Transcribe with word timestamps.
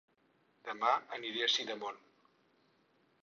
Dema 0.69 0.93
aniré 1.17 1.45
a 1.47 1.51
Sidamon 1.55 1.99